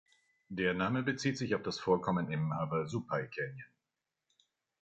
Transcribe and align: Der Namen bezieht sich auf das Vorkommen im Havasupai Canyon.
Der 0.49 0.73
Namen 0.73 1.05
bezieht 1.05 1.37
sich 1.37 1.53
auf 1.53 1.61
das 1.61 1.77
Vorkommen 1.77 2.31
im 2.31 2.51
Havasupai 2.55 3.27
Canyon. 3.27 3.69